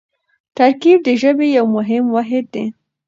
ترکیب 0.57 0.97
د 1.07 1.09
ژبې 1.21 1.47
یو 1.57 1.65
مهم 1.75 2.03
واحد 2.15 2.45
دئ. 2.53 2.65